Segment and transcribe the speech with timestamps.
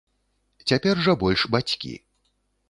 [0.71, 1.93] Цяпер жа больш бацькі.